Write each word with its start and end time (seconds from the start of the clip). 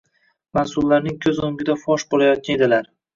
mas’ullarning 0.57 1.19
ko‘z 1.25 1.41
o‘ngida 1.49 1.75
fosh 1.83 2.07
bo‘layotgan 2.15 2.57
edilar. 2.59 2.89